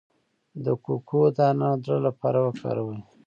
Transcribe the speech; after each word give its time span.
د 0.63 0.65
کوکو 0.85 1.21
دانه 1.37 1.69
د 1.77 1.81
زړه 1.85 1.97
لپاره 2.07 2.39
وکاروئ 2.45 2.99